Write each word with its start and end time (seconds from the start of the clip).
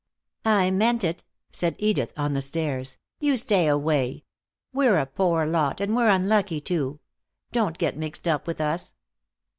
"I 0.47 0.71
meant 0.71 1.03
it," 1.03 1.23
said 1.51 1.75
Edith, 1.77 2.11
on 2.17 2.33
the 2.33 2.41
stairs. 2.41 2.97
"You 3.19 3.37
stay 3.37 3.67
away. 3.67 4.23
We're 4.73 4.97
a 4.97 5.05
poor 5.05 5.45
lot, 5.45 5.79
and 5.79 5.95
we're 5.95 6.09
unlucky, 6.09 6.59
too. 6.59 6.99
Don't 7.51 7.77
get 7.77 7.97
mixed 7.97 8.27
up 8.27 8.47
with 8.47 8.59
us." 8.59 8.95